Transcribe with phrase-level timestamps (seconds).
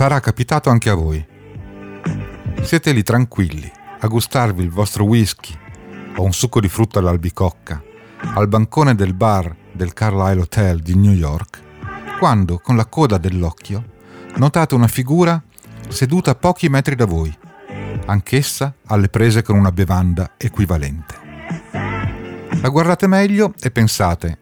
[0.00, 1.22] Sarà capitato anche a voi.
[2.62, 5.54] Siete lì tranquilli, a gustarvi il vostro whisky
[6.16, 7.82] o un succo di frutta all'albicocca,
[8.32, 11.60] al bancone del bar del Carlisle Hotel di New York,
[12.18, 13.84] quando, con la coda dell'occhio,
[14.36, 15.38] notate una figura
[15.88, 17.36] seduta a pochi metri da voi,
[18.06, 21.14] anch'essa alle prese con una bevanda equivalente.
[22.62, 24.38] La guardate meglio e pensate,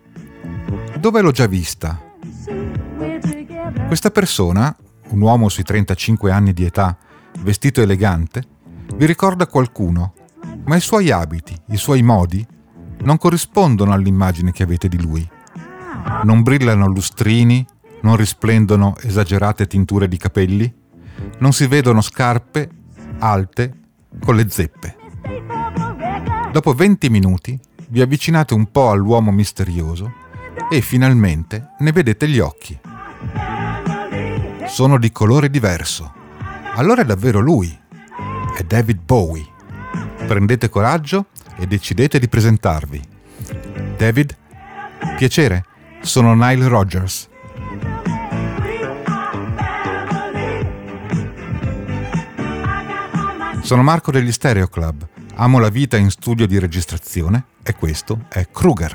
[1.01, 2.01] dove l'ho già vista?
[3.89, 4.73] Questa persona,
[5.11, 6.97] un uomo sui 35 anni di età,
[7.41, 8.43] vestito elegante,
[8.95, 10.15] vi ricorda qualcuno,
[10.65, 12.47] ma i suoi abiti, i suoi modi,
[13.01, 15.29] non corrispondono all'immagine che avete di lui.
[16.25, 17.65] Non brillano lustrini,
[18.03, 20.73] non risplendono esagerate tinture di capelli,
[21.39, 22.70] non si vedono scarpe
[23.19, 23.73] alte
[24.20, 24.97] con le zeppe.
[26.53, 27.59] Dopo 20 minuti
[27.91, 30.12] vi avvicinate un po' all'uomo misterioso
[30.70, 32.79] e finalmente ne vedete gli occhi.
[34.69, 36.12] Sono di colore diverso.
[36.74, 37.77] Allora è davvero lui.
[38.56, 39.44] È David Bowie.
[40.27, 43.02] Prendete coraggio e decidete di presentarvi.
[43.96, 44.36] David,
[45.16, 45.64] piacere,
[46.00, 47.28] sono Nile Rogers.
[53.62, 55.06] Sono Marco degli Stereo Club.
[55.36, 58.94] Amo la vita in studio di registrazione e questo è Kruger.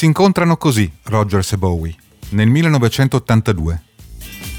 [0.00, 1.94] Si incontrano così Rogers e Bowie
[2.30, 3.82] nel 1982.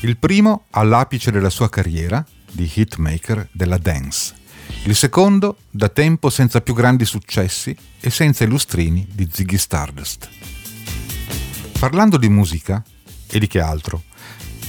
[0.02, 4.36] Il primo all'apice della sua carriera di hitmaker della dance.
[4.84, 10.30] Il secondo da tempo senza più grandi successi e senza i lustrini di Ziggy Stardust.
[11.80, 12.84] Parlando di musica,
[13.28, 14.04] e di che altro,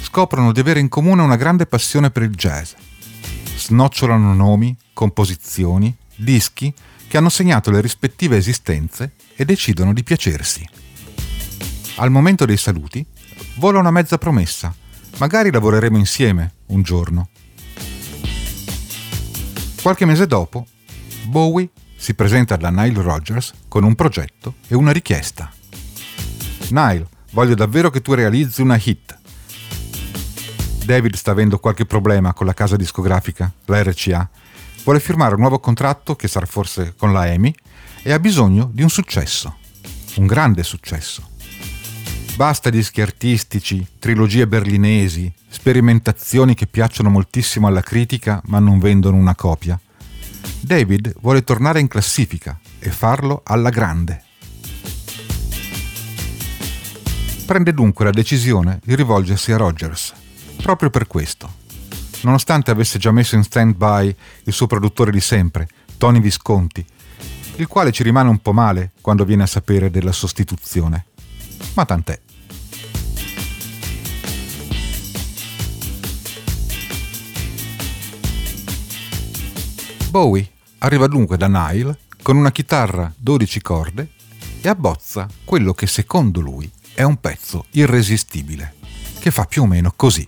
[0.00, 2.72] scoprono di avere in comune una grande passione per il jazz.
[3.56, 6.72] Snocciolano nomi, composizioni, dischi
[7.12, 10.66] che hanno segnato le rispettive esistenze e decidono di piacersi.
[11.96, 13.04] Al momento dei saluti,
[13.56, 14.74] vola una mezza promessa.
[15.18, 17.28] Magari lavoreremo insieme un giorno.
[19.82, 20.66] Qualche mese dopo,
[21.24, 25.52] Bowie si presenta da Nile Rogers con un progetto e una richiesta.
[26.70, 29.18] Nile, voglio davvero che tu realizzi una hit.
[30.86, 34.30] David sta avendo qualche problema con la casa discografica, la RCA.
[34.84, 37.54] Vuole firmare un nuovo contratto, che sarà forse con la EMI,
[38.02, 39.58] e ha bisogno di un successo,
[40.16, 41.30] un grande successo.
[42.34, 49.36] Basta dischi artistici, trilogie berlinesi, sperimentazioni che piacciono moltissimo alla critica ma non vendono una
[49.36, 49.78] copia.
[50.60, 54.24] David vuole tornare in classifica e farlo alla grande.
[57.46, 60.12] Prende dunque la decisione di rivolgersi a Rogers,
[60.60, 61.61] proprio per questo.
[62.22, 65.68] Nonostante avesse già messo in stand-by il suo produttore di sempre,
[65.98, 66.84] Tony Visconti,
[67.56, 71.06] il quale ci rimane un po' male quando viene a sapere della sostituzione.
[71.74, 72.20] Ma tant'è.
[80.10, 84.10] Bowie arriva dunque da Nile con una chitarra 12 corde
[84.60, 88.74] e abbozza quello che secondo lui è un pezzo irresistibile,
[89.18, 90.26] che fa più o meno così.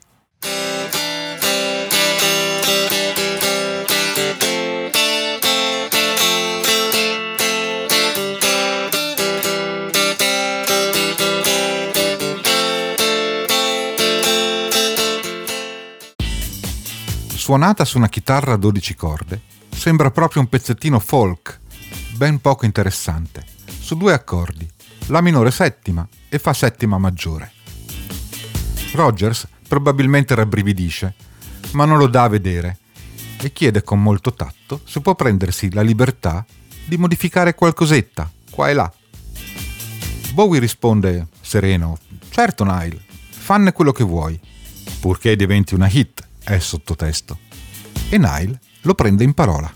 [17.45, 21.61] Suonata su una chitarra a 12 corde, sembra proprio un pezzettino folk,
[22.17, 23.45] ben poco interessante,
[23.81, 24.67] su due accordi,
[25.09, 27.53] la minore settima e fa settima maggiore.
[28.95, 31.15] Rogers probabilmente rabbrividisce,
[31.73, 32.79] ma non lo dà a vedere
[33.43, 36.47] e chiede con molto tatto se può prendersi la libertà
[36.87, 38.91] di modificare qualcosetta, qua e là.
[40.33, 41.99] Bowie risponde sereno,
[42.31, 44.41] certo Nile, fanne quello che vuoi,
[44.99, 47.39] purché diventi una hit è il sottotesto.
[48.09, 49.73] E Nile lo prende in parola.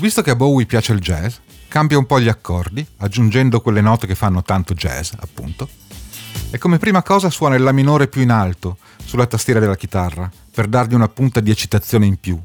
[0.00, 1.36] Visto che a Bowie piace il jazz,
[1.68, 5.68] cambia un po' gli accordi, aggiungendo quelle note che fanno tanto jazz, appunto,
[6.50, 10.30] e come prima cosa suona il La minore più in alto, sulla tastiera della chitarra,
[10.50, 12.40] per dargli una punta di eccitazione in più.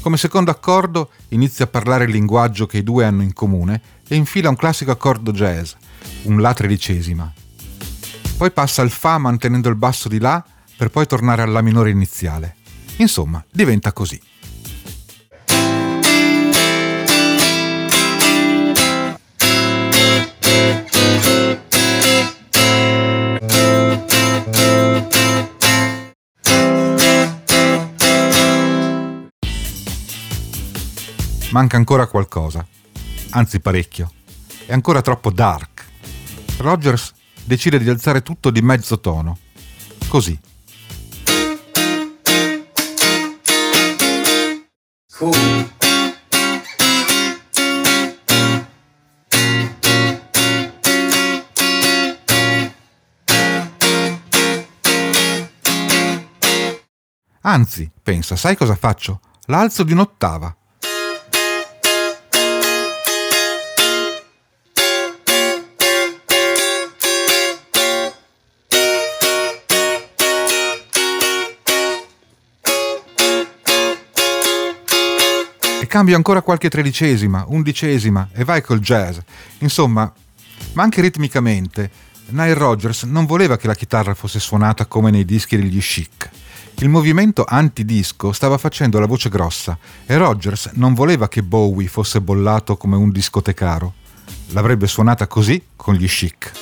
[0.00, 4.16] Come secondo accordo inizia a parlare il linguaggio che i due hanno in comune e
[4.16, 5.72] infila un classico accordo jazz,
[6.22, 7.32] un La tredicesima,
[8.36, 10.44] poi passa al Fa mantenendo il basso di La
[10.76, 12.56] per poi tornare alla minore iniziale.
[12.98, 14.20] Insomma, diventa così.
[31.52, 32.66] Manca ancora qualcosa,
[33.30, 34.12] anzi parecchio.
[34.66, 35.84] È ancora troppo dark.
[36.58, 37.14] Rogers
[37.46, 39.38] decide di alzare tutto di mezzo tono.
[40.08, 40.38] Così.
[45.16, 45.74] Cool.
[57.42, 59.20] Anzi, pensa, sai cosa faccio?
[59.46, 60.54] L'alzo di un'ottava.
[75.96, 79.16] Cambio ancora qualche tredicesima, undicesima e vai col jazz.
[79.60, 80.12] Insomma,
[80.74, 81.90] ma anche ritmicamente,
[82.26, 86.28] Nile Rodgers non voleva che la chitarra fosse suonata come nei dischi degli chic.
[86.80, 92.20] Il movimento anti-disco stava facendo la voce grossa e Rogers non voleva che Bowie fosse
[92.20, 93.94] bollato come un discotecaro.
[94.48, 96.52] L'avrebbe suonata così con gli chic.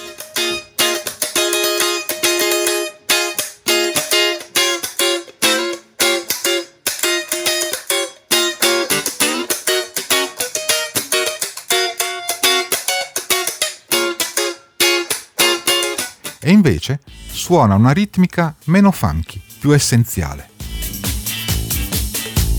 [16.47, 20.51] E invece suona una ritmica meno funky più essenziale.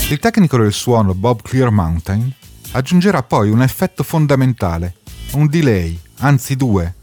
[0.10, 2.34] Il tecnico del suono Bob Clear Mountain
[2.72, 4.96] aggiungerà poi un effetto fondamentale,
[5.34, 6.96] un delay, anzi due,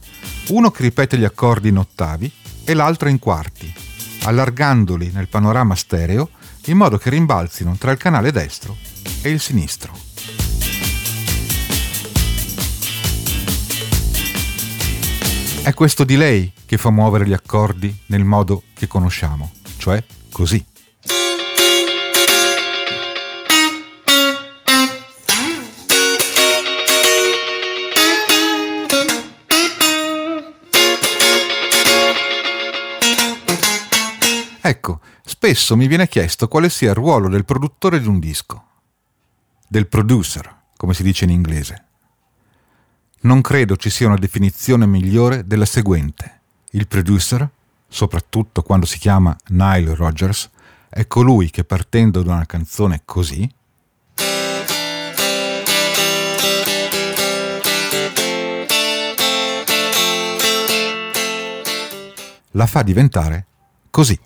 [0.48, 2.28] uno che ripete gli accordi in ottavi
[2.64, 3.72] e l'altro in quarti,
[4.24, 6.30] allargandoli nel panorama stereo
[6.64, 8.76] in modo che rimbalzino tra il canale destro
[9.22, 10.11] e il sinistro.
[15.64, 20.64] È questo delay che fa muovere gli accordi nel modo che conosciamo cioè così.
[34.60, 38.64] Ecco, spesso mi viene chiesto quale sia il ruolo del produttore di un disco,
[39.66, 41.91] del producer, come si dice in inglese.
[43.22, 46.40] Non credo ci sia una definizione migliore della seguente.
[46.72, 47.48] Il producer
[47.92, 50.50] soprattutto quando si chiama Nile Rodgers,
[50.88, 53.48] è colui che partendo da una canzone così,
[62.52, 63.46] la fa diventare
[63.90, 64.18] così.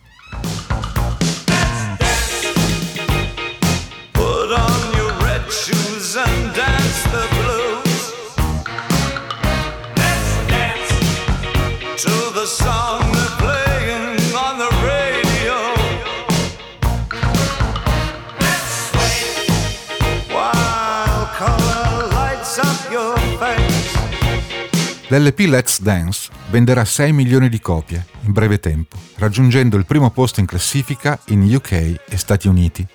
[25.09, 30.39] L'LP Let's Dance venderà 6 milioni di copie in breve tempo, raggiungendo il primo posto
[30.39, 32.87] in classifica in UK e Stati Uniti.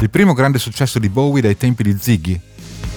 [0.00, 2.40] Il primo grande successo di Bowie dai tempi di Ziggy,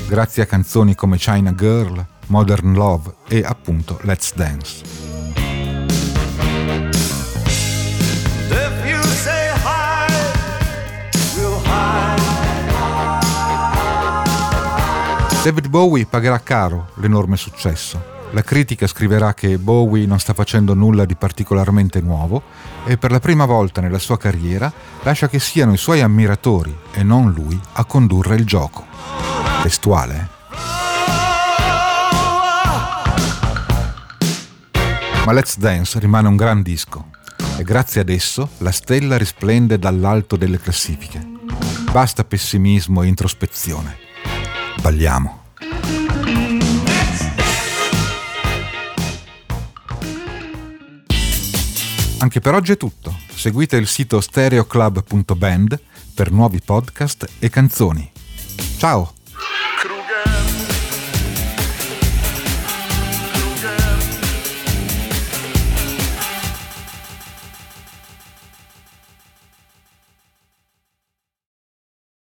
[0.08, 5.01] grazie a canzoni come China Girl, Modern Love e appunto Let's Dance.
[15.44, 21.04] David Bowie pagherà caro l'enorme successo la critica scriverà che Bowie non sta facendo nulla
[21.04, 22.42] di particolarmente nuovo
[22.86, 24.72] e per la prima volta nella sua carriera
[25.04, 28.86] lascia che siano i suoi ammiratori e non lui a condurre il gioco.
[29.64, 30.40] Testuale, eh?
[35.26, 37.10] Ma Let's Dance rimane un gran disco
[37.58, 41.22] e grazie ad esso la stella risplende dall'alto delle classifiche.
[41.92, 44.11] Basta pessimismo e introspezione.
[44.82, 45.40] Balliamo.
[52.20, 53.16] Anche per oggi è tutto.
[53.34, 55.80] Seguite il sito stereoclub.band
[56.14, 58.12] per nuovi podcast e canzoni.
[58.78, 59.21] Ciao!